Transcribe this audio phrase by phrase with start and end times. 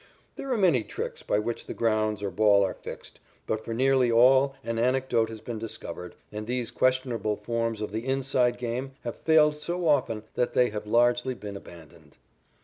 [0.35, 4.11] There are many tricks by which the grounds or ball are "fixed," but for nearly
[4.11, 9.19] all an antidote has been discovered, and these questionable forms of the "inside" game have
[9.19, 12.17] failed so often that they have largely been abandoned.